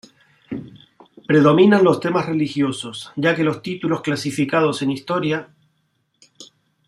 [1.27, 5.49] Predominan los temas religiosos ya que los títulos clasificados en Historia.